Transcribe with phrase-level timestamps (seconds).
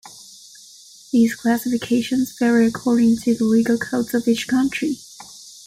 [1.13, 4.97] These classifications vary according to the legal codes of each country.